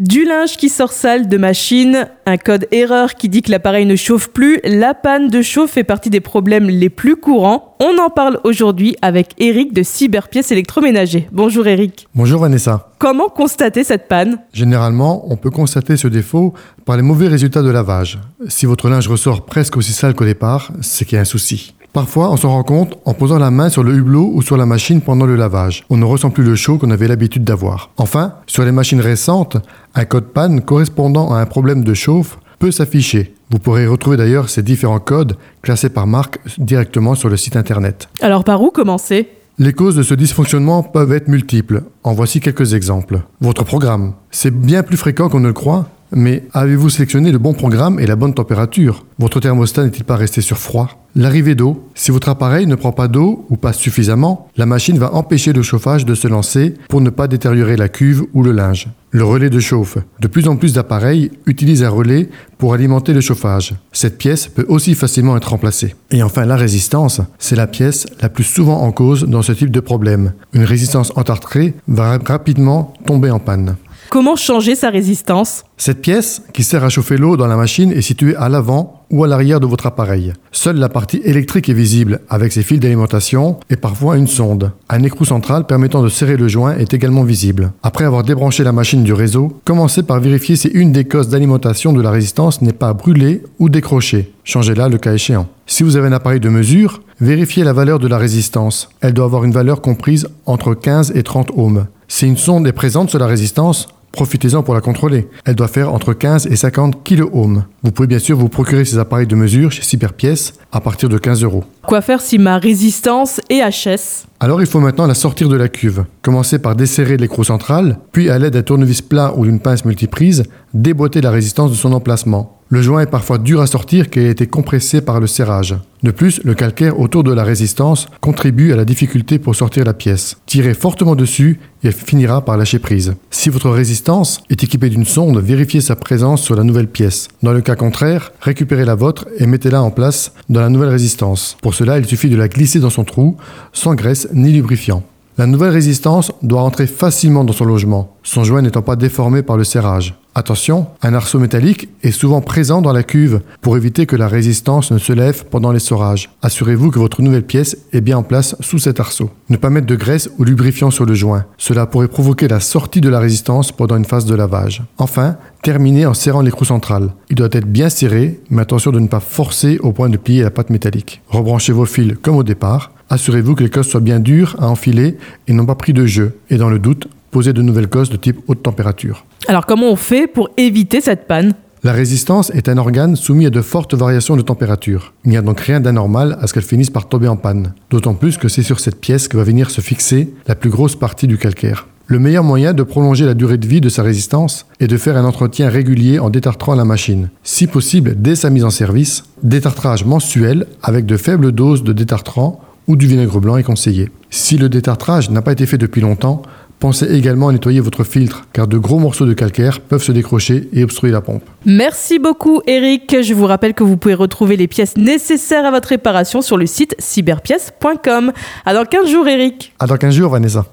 Du 0.00 0.24
linge 0.24 0.56
qui 0.56 0.68
sort 0.68 0.92
sale 0.92 1.28
de 1.28 1.36
machine, 1.36 2.08
un 2.26 2.36
code 2.36 2.66
erreur 2.70 3.14
qui 3.14 3.28
dit 3.28 3.42
que 3.42 3.50
l'appareil 3.50 3.86
ne 3.86 3.96
chauffe 3.96 4.28
plus, 4.28 4.60
la 4.64 4.94
panne 4.94 5.28
de 5.28 5.42
chauffe 5.42 5.72
fait 5.72 5.84
partie 5.84 6.10
des 6.10 6.20
problèmes 6.20 6.68
les 6.68 6.90
plus 6.90 7.16
courants. 7.16 7.76
On 7.80 7.98
en 7.98 8.10
parle 8.10 8.40
aujourd'hui 8.44 8.96
avec 9.02 9.30
Eric 9.38 9.72
de 9.72 9.82
Cyberpièces 9.82 10.52
électroménager. 10.52 11.28
Bonjour 11.32 11.66
Eric. 11.66 12.08
Bonjour 12.14 12.40
Vanessa. 12.40 12.90
Comment 12.98 13.28
constater 13.28 13.84
cette 13.84 14.08
panne? 14.08 14.38
Généralement, 14.52 15.24
on 15.32 15.36
peut 15.36 15.50
constater 15.50 15.96
ce 15.96 16.08
défaut 16.08 16.54
par 16.84 16.96
les 16.96 17.02
mauvais 17.02 17.28
résultats 17.28 17.62
de 17.62 17.70
lavage. 17.70 18.18
Si 18.48 18.66
votre 18.66 18.88
linge 18.88 19.08
ressort 19.08 19.46
presque 19.46 19.76
aussi 19.76 19.92
sale 19.92 20.14
qu'au 20.14 20.24
départ, 20.24 20.72
c'est 20.80 21.04
qu'il 21.04 21.16
y 21.16 21.18
a 21.18 21.22
un 21.22 21.24
souci. 21.24 21.74
Parfois, 21.92 22.30
on 22.30 22.36
s'en 22.36 22.50
rend 22.50 22.62
compte 22.62 22.98
en 23.04 23.14
posant 23.14 23.38
la 23.38 23.50
main 23.50 23.68
sur 23.68 23.82
le 23.82 23.94
hublot 23.94 24.30
ou 24.32 24.42
sur 24.42 24.56
la 24.56 24.66
machine 24.66 25.00
pendant 25.00 25.26
le 25.26 25.36
lavage. 25.36 25.84
On 25.90 25.96
ne 25.96 26.04
ressent 26.04 26.30
plus 26.30 26.44
le 26.44 26.54
chaud 26.54 26.78
qu'on 26.78 26.90
avait 26.90 27.08
l'habitude 27.08 27.44
d'avoir. 27.44 27.90
Enfin, 27.96 28.34
sur 28.46 28.64
les 28.64 28.72
machines 28.72 29.00
récentes, 29.00 29.56
un 29.94 30.04
code 30.04 30.26
panne 30.26 30.60
correspondant 30.60 31.32
à 31.32 31.40
un 31.40 31.46
problème 31.46 31.84
de 31.84 31.94
chauffe 31.94 32.38
peut 32.58 32.70
s'afficher. 32.70 33.34
Vous 33.50 33.58
pourrez 33.58 33.86
retrouver 33.86 34.16
d'ailleurs 34.16 34.50
ces 34.50 34.62
différents 34.62 35.00
codes 35.00 35.36
classés 35.62 35.88
par 35.88 36.06
marque 36.06 36.38
directement 36.58 37.14
sur 37.14 37.28
le 37.28 37.36
site 37.36 37.56
internet. 37.56 38.08
Alors 38.20 38.44
par 38.44 38.62
où 38.62 38.70
commencer? 38.70 39.28
Les 39.58 39.72
causes 39.72 39.96
de 39.96 40.04
ce 40.04 40.14
dysfonctionnement 40.14 40.84
peuvent 40.84 41.12
être 41.12 41.26
multiples. 41.26 41.82
En 42.04 42.12
voici 42.12 42.38
quelques 42.38 42.74
exemples. 42.74 43.22
Votre 43.40 43.64
programme. 43.64 44.12
C'est 44.30 44.54
bien 44.54 44.84
plus 44.84 44.96
fréquent 44.96 45.28
qu'on 45.28 45.40
ne 45.40 45.48
le 45.48 45.52
croit, 45.52 45.88
mais 46.12 46.44
avez-vous 46.52 46.90
sélectionné 46.90 47.32
le 47.32 47.38
bon 47.38 47.52
programme 47.52 48.00
et 48.00 48.06
la 48.06 48.16
bonne 48.16 48.34
température? 48.34 49.04
Votre 49.18 49.40
thermostat 49.40 49.84
n'est-il 49.84 50.04
pas 50.04 50.16
resté 50.16 50.40
sur 50.40 50.58
froid? 50.58 51.06
L'arrivée 51.14 51.54
d'eau. 51.54 51.88
Si 51.94 52.10
votre 52.10 52.28
appareil 52.28 52.66
ne 52.66 52.74
prend 52.74 52.92
pas 52.92 53.08
d'eau 53.08 53.46
ou 53.50 53.56
pas 53.56 53.72
suffisamment, 53.72 54.48
la 54.56 54.66
machine 54.66 54.98
va 54.98 55.14
empêcher 55.14 55.52
le 55.52 55.62
chauffage 55.62 56.04
de 56.04 56.14
se 56.14 56.28
lancer 56.28 56.74
pour 56.88 57.00
ne 57.00 57.10
pas 57.10 57.26
détériorer 57.26 57.76
la 57.76 57.88
cuve 57.88 58.24
ou 58.34 58.42
le 58.42 58.52
linge. 58.52 58.88
Le 59.10 59.24
relais 59.24 59.50
de 59.50 59.58
chauffe. 59.58 59.98
De 60.20 60.28
plus 60.28 60.48
en 60.48 60.56
plus 60.56 60.74
d'appareils 60.74 61.30
utilisent 61.46 61.82
un 61.82 61.88
relais 61.88 62.28
pour 62.58 62.74
alimenter 62.74 63.14
le 63.14 63.22
chauffage. 63.22 63.74
Cette 63.90 64.18
pièce 64.18 64.48
peut 64.48 64.66
aussi 64.68 64.94
facilement 64.94 65.36
être 65.36 65.50
remplacée. 65.50 65.94
Et 66.10 66.22
enfin, 66.22 66.44
la 66.44 66.56
résistance, 66.56 67.20
c'est 67.38 67.56
la 67.56 67.66
pièce 67.66 68.06
la 68.20 68.28
plus 68.28 68.44
souvent 68.44 68.82
en 68.82 68.92
cause 68.92 69.24
dans 69.24 69.42
ce 69.42 69.52
type 69.52 69.70
de 69.70 69.80
problème. 69.80 70.34
Une 70.52 70.64
résistance 70.64 71.12
entartrée 71.16 71.74
va 71.88 72.18
rapidement 72.18 72.92
tomber 73.06 73.30
en 73.30 73.38
panne. 73.38 73.76
Comment 74.10 74.36
changer 74.36 74.74
sa 74.74 74.88
résistance? 74.88 75.64
Cette 75.76 76.00
pièce, 76.00 76.40
qui 76.54 76.64
sert 76.64 76.82
à 76.82 76.88
chauffer 76.88 77.18
l'eau 77.18 77.36
dans 77.36 77.46
la 77.46 77.56
machine, 77.56 77.92
est 77.92 78.00
située 78.00 78.34
à 78.36 78.48
l'avant 78.48 79.04
ou 79.10 79.22
à 79.22 79.28
l'arrière 79.28 79.60
de 79.60 79.66
votre 79.66 79.84
appareil. 79.84 80.32
Seule 80.50 80.76
la 80.76 80.88
partie 80.88 81.20
électrique 81.24 81.68
est 81.68 81.74
visible, 81.74 82.20
avec 82.30 82.52
ses 82.52 82.62
fils 82.62 82.80
d'alimentation 82.80 83.60
et 83.68 83.76
parfois 83.76 84.16
une 84.16 84.26
sonde. 84.26 84.72
Un 84.88 85.02
écrou 85.02 85.26
central 85.26 85.66
permettant 85.66 86.02
de 86.02 86.08
serrer 86.08 86.38
le 86.38 86.48
joint 86.48 86.74
est 86.76 86.94
également 86.94 87.22
visible. 87.22 87.72
Après 87.82 88.06
avoir 88.06 88.22
débranché 88.22 88.64
la 88.64 88.72
machine 88.72 89.04
du 89.04 89.12
réseau, 89.12 89.60
commencez 89.66 90.02
par 90.02 90.20
vérifier 90.20 90.56
si 90.56 90.68
une 90.68 90.90
des 90.90 91.04
cosses 91.04 91.28
d'alimentation 91.28 91.92
de 91.92 92.00
la 92.00 92.10
résistance 92.10 92.62
n'est 92.62 92.72
pas 92.72 92.94
brûlée 92.94 93.42
ou 93.58 93.68
décrochée. 93.68 94.32
Changez-la 94.42 94.88
le 94.88 94.96
cas 94.96 95.12
échéant. 95.12 95.48
Si 95.66 95.82
vous 95.82 95.96
avez 95.96 96.08
un 96.08 96.12
appareil 96.12 96.40
de 96.40 96.48
mesure, 96.48 97.02
vérifiez 97.20 97.62
la 97.62 97.74
valeur 97.74 97.98
de 97.98 98.08
la 98.08 98.16
résistance. 98.16 98.88
Elle 99.02 99.12
doit 99.12 99.26
avoir 99.26 99.44
une 99.44 99.52
valeur 99.52 99.82
comprise 99.82 100.28
entre 100.46 100.72
15 100.72 101.12
et 101.14 101.22
30 101.22 101.50
ohms. 101.56 101.86
Si 102.10 102.26
une 102.26 102.38
sonde 102.38 102.66
est 102.66 102.72
présente 102.72 103.10
sur 103.10 103.18
la 103.18 103.26
résistance, 103.26 103.86
Profitez-en 104.18 104.64
pour 104.64 104.74
la 104.74 104.80
contrôler. 104.80 105.28
Elle 105.44 105.54
doit 105.54 105.68
faire 105.68 105.94
entre 105.94 106.12
15 106.12 106.48
et 106.48 106.56
50 106.56 107.06
kOhms. 107.06 107.62
Vous 107.84 107.92
pouvez 107.92 108.08
bien 108.08 108.18
sûr 108.18 108.36
vous 108.36 108.48
procurer 108.48 108.84
ces 108.84 108.98
appareils 108.98 109.28
de 109.28 109.36
mesure 109.36 109.70
chez 109.70 109.82
Cyberpièces 109.82 110.54
à 110.72 110.80
partir 110.80 111.08
de 111.08 111.18
15 111.18 111.44
euros. 111.44 111.62
Quoi 111.86 112.00
faire 112.00 112.20
si 112.20 112.36
ma 112.36 112.58
résistance 112.58 113.40
est 113.48 113.60
HS? 113.60 114.26
Alors 114.40 114.60
il 114.60 114.66
faut 114.66 114.80
maintenant 114.80 115.06
la 115.06 115.14
sortir 115.14 115.48
de 115.48 115.54
la 115.54 115.68
cuve. 115.68 116.04
Commencez 116.20 116.58
par 116.58 116.74
desserrer 116.74 117.16
l'écrou 117.16 117.44
central, 117.44 118.00
puis 118.10 118.28
à 118.28 118.40
l'aide 118.40 118.54
d'un 118.54 118.62
tournevis 118.62 119.02
plat 119.02 119.34
ou 119.36 119.44
d'une 119.44 119.60
pince 119.60 119.84
multiprise, 119.84 120.42
déboîter 120.74 121.20
la 121.20 121.30
résistance 121.30 121.70
de 121.70 121.76
son 121.76 121.92
emplacement. 121.92 122.57
Le 122.70 122.82
joint 122.82 123.00
est 123.00 123.06
parfois 123.06 123.38
dur 123.38 123.62
à 123.62 123.66
sortir 123.66 124.10
car 124.10 124.22
il 124.22 124.26
a 124.26 124.30
été 124.30 124.46
compressé 124.46 125.00
par 125.00 125.20
le 125.20 125.26
serrage. 125.26 125.74
De 126.02 126.10
plus, 126.10 126.42
le 126.44 126.52
calcaire 126.52 127.00
autour 127.00 127.24
de 127.24 127.32
la 127.32 127.42
résistance 127.42 128.08
contribue 128.20 128.74
à 128.74 128.76
la 128.76 128.84
difficulté 128.84 129.38
pour 129.38 129.56
sortir 129.56 129.86
la 129.86 129.94
pièce. 129.94 130.36
Tirez 130.44 130.74
fortement 130.74 131.16
dessus 131.16 131.60
et 131.82 131.86
elle 131.86 131.94
finira 131.94 132.44
par 132.44 132.58
lâcher 132.58 132.78
prise. 132.78 133.14
Si 133.30 133.48
votre 133.48 133.70
résistance 133.70 134.42
est 134.50 134.62
équipée 134.62 134.90
d'une 134.90 135.06
sonde, 135.06 135.38
vérifiez 135.38 135.80
sa 135.80 135.96
présence 135.96 136.42
sur 136.42 136.56
la 136.56 136.62
nouvelle 136.62 136.88
pièce. 136.88 137.28
Dans 137.42 137.54
le 137.54 137.62
cas 137.62 137.74
contraire, 137.74 138.32
récupérez 138.42 138.84
la 138.84 138.94
vôtre 138.96 139.26
et 139.38 139.46
mettez-la 139.46 139.82
en 139.82 139.90
place 139.90 140.32
dans 140.50 140.60
la 140.60 140.68
nouvelle 140.68 140.90
résistance. 140.90 141.56
Pour 141.62 141.72
cela, 141.72 141.98
il 141.98 142.04
suffit 142.04 142.28
de 142.28 142.36
la 142.36 142.48
glisser 142.48 142.80
dans 142.80 142.90
son 142.90 143.04
trou, 143.04 143.38
sans 143.72 143.94
graisse 143.94 144.28
ni 144.34 144.52
lubrifiant. 144.52 145.04
La 145.38 145.46
nouvelle 145.46 145.70
résistance 145.70 146.32
doit 146.42 146.62
entrer 146.62 146.86
facilement 146.86 147.44
dans 147.44 147.52
son 147.52 147.64
logement, 147.64 148.16
son 148.24 148.44
joint 148.44 148.60
n'étant 148.60 148.82
pas 148.82 148.96
déformé 148.96 149.42
par 149.42 149.56
le 149.56 149.64
serrage. 149.64 150.18
Attention, 150.38 150.86
un 151.02 151.14
arceau 151.14 151.40
métallique 151.40 151.88
est 152.04 152.12
souvent 152.12 152.40
présent 152.40 152.80
dans 152.80 152.92
la 152.92 153.02
cuve 153.02 153.40
pour 153.60 153.76
éviter 153.76 154.06
que 154.06 154.14
la 154.14 154.28
résistance 154.28 154.92
ne 154.92 154.98
se 154.98 155.12
lève 155.12 155.44
pendant 155.46 155.72
l'essorage. 155.72 156.30
Assurez-vous 156.42 156.92
que 156.92 157.00
votre 157.00 157.22
nouvelle 157.22 157.42
pièce 157.42 157.76
est 157.92 158.00
bien 158.00 158.18
en 158.18 158.22
place 158.22 158.54
sous 158.60 158.78
cet 158.78 159.00
arceau. 159.00 159.30
Ne 159.48 159.56
pas 159.56 159.68
mettre 159.68 159.88
de 159.88 159.96
graisse 159.96 160.30
ou 160.38 160.44
lubrifiant 160.44 160.92
sur 160.92 161.06
le 161.06 161.14
joint. 161.14 161.44
Cela 161.56 161.86
pourrait 161.86 162.06
provoquer 162.06 162.46
la 162.46 162.60
sortie 162.60 163.00
de 163.00 163.08
la 163.08 163.18
résistance 163.18 163.72
pendant 163.72 163.96
une 163.96 164.04
phase 164.04 164.26
de 164.26 164.34
lavage. 164.36 164.84
Enfin, 164.98 165.38
terminez 165.62 166.06
en 166.06 166.14
serrant 166.14 166.42
l'écrou 166.42 166.64
central. 166.64 167.14
Il 167.30 167.34
doit 167.34 167.48
être 167.50 167.66
bien 167.66 167.88
serré, 167.88 168.38
mais 168.48 168.62
attention 168.62 168.92
de 168.92 169.00
ne 169.00 169.08
pas 169.08 169.18
forcer 169.18 169.78
au 169.80 169.90
point 169.90 170.08
de 170.08 170.18
plier 170.18 170.44
la 170.44 170.52
pâte 170.52 170.70
métallique. 170.70 171.20
Rebranchez 171.26 171.72
vos 171.72 171.84
fils 171.84 172.14
comme 172.22 172.36
au 172.36 172.44
départ. 172.44 172.92
Assurez-vous 173.10 173.56
que 173.56 173.64
les 173.64 173.70
cosses 173.70 173.88
soient 173.88 174.00
bien 174.00 174.20
dures 174.20 174.54
à 174.60 174.68
enfiler 174.68 175.16
et 175.48 175.52
n'ont 175.52 175.66
pas 175.66 175.74
pris 175.74 175.94
de 175.94 176.06
jeu. 176.06 176.36
Et 176.50 176.58
dans 176.58 176.68
le 176.68 176.78
doute, 176.78 177.08
posez 177.30 177.52
de 177.52 177.62
nouvelles 177.62 177.88
cosses 177.88 178.10
de 178.10 178.16
type 178.16 178.38
haute 178.48 178.62
température. 178.62 179.24
Alors 179.46 179.66
comment 179.66 179.90
on 179.90 179.96
fait 179.96 180.26
pour 180.26 180.50
éviter 180.56 181.00
cette 181.00 181.26
panne? 181.26 181.54
La 181.84 181.92
résistance 181.92 182.50
est 182.50 182.68
un 182.68 182.76
organe 182.76 183.14
soumis 183.14 183.46
à 183.46 183.50
de 183.50 183.60
fortes 183.60 183.94
variations 183.94 184.36
de 184.36 184.42
température. 184.42 185.14
Il 185.24 185.30
n'y 185.30 185.36
a 185.36 185.42
donc 185.42 185.60
rien 185.60 185.80
d'anormal 185.80 186.36
à 186.40 186.46
ce 186.46 186.52
qu'elle 186.52 186.64
finisse 186.64 186.90
par 186.90 187.08
tomber 187.08 187.28
en 187.28 187.36
panne. 187.36 187.72
D'autant 187.90 188.14
plus 188.14 188.36
que 188.36 188.48
c'est 188.48 188.64
sur 188.64 188.80
cette 188.80 189.00
pièce 189.00 189.28
que 189.28 189.36
va 189.36 189.44
venir 189.44 189.70
se 189.70 189.80
fixer 189.80 190.34
la 190.48 190.56
plus 190.56 190.70
grosse 190.70 190.96
partie 190.96 191.28
du 191.28 191.38
calcaire. 191.38 191.86
Le 192.10 192.18
meilleur 192.18 192.42
moyen 192.42 192.72
de 192.72 192.82
prolonger 192.82 193.26
la 193.26 193.34
durée 193.34 193.58
de 193.58 193.66
vie 193.66 193.82
de 193.82 193.90
sa 193.90 194.02
résistance 194.02 194.66
est 194.80 194.86
de 194.86 194.96
faire 194.96 195.16
un 195.16 195.26
entretien 195.26 195.68
régulier 195.68 196.18
en 196.18 196.30
détartrant 196.30 196.74
la 196.74 196.86
machine. 196.86 197.28
Si 197.44 197.66
possible, 197.66 198.14
dès 198.16 198.34
sa 198.34 198.50
mise 198.50 198.64
en 198.64 198.70
service, 198.70 199.24
détartrage 199.42 200.04
mensuel 200.04 200.66
avec 200.82 201.04
de 201.04 201.18
faibles 201.18 201.52
doses 201.52 201.84
de 201.84 201.92
détartrant 201.92 202.60
ou 202.86 202.96
du 202.96 203.06
vinaigre 203.06 203.40
blanc 203.40 203.58
est 203.58 203.62
conseillé. 203.62 204.10
Si 204.30 204.56
le 204.56 204.70
détartrage 204.70 205.30
n'a 205.30 205.42
pas 205.42 205.52
été 205.52 205.66
fait 205.66 205.78
depuis 205.78 206.00
longtemps, 206.00 206.42
Pensez 206.80 207.12
également 207.12 207.48
à 207.48 207.52
nettoyer 207.52 207.80
votre 207.80 208.04
filtre, 208.04 208.46
car 208.52 208.68
de 208.68 208.78
gros 208.78 208.98
morceaux 208.98 209.26
de 209.26 209.34
calcaire 209.34 209.80
peuvent 209.80 210.02
se 210.02 210.12
décrocher 210.12 210.68
et 210.72 210.84
obstruer 210.84 211.10
la 211.10 211.20
pompe. 211.20 211.42
Merci 211.66 212.18
beaucoup 212.18 212.62
Eric. 212.66 213.16
Je 213.20 213.34
vous 213.34 213.46
rappelle 213.46 213.74
que 213.74 213.82
vous 213.82 213.96
pouvez 213.96 214.14
retrouver 214.14 214.56
les 214.56 214.68
pièces 214.68 214.96
nécessaires 214.96 215.64
à 215.64 215.70
votre 215.70 215.88
réparation 215.88 216.40
sur 216.40 216.56
le 216.56 216.66
site 216.66 216.94
cyberpièces.com. 216.98 218.32
À 218.64 218.74
dans 218.74 218.84
15 218.84 219.10
jours 219.10 219.26
Eric. 219.26 219.72
À 219.78 219.86
dans 219.86 219.96
15 219.96 220.14
jours 220.14 220.30
Vanessa. 220.30 220.64